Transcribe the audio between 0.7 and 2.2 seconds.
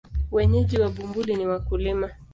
wa Bumbuli ni wakulima.